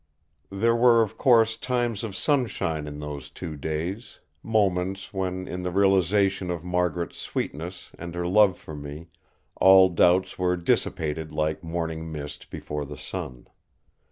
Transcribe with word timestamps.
There 0.49 0.75
were 0.75 1.03
of 1.03 1.15
course 1.15 1.55
times 1.55 2.03
of 2.03 2.15
sunshine 2.15 2.87
in 2.87 2.97
those 2.97 3.29
two 3.29 3.55
days; 3.55 4.19
moments 4.41 5.13
when, 5.13 5.47
in 5.47 5.61
the 5.61 5.69
realisation 5.69 6.49
of 6.49 6.63
Margaret's 6.63 7.19
sweetness 7.19 7.91
and 7.99 8.15
her 8.15 8.25
love 8.25 8.57
for 8.57 8.73
me, 8.73 9.09
all 9.57 9.89
doubts 9.89 10.39
were 10.39 10.57
dissipated 10.57 11.35
like 11.35 11.63
morning 11.63 12.11
mist 12.11 12.49
before 12.49 12.83
the 12.83 12.97
sun. 12.97 13.47